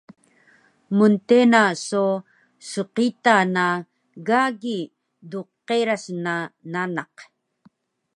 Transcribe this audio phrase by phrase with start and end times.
[0.97, 2.05] mntena so
[2.69, 3.67] sqita na
[4.27, 4.79] gagi
[5.31, 6.35] dqeras na
[6.71, 7.13] nanak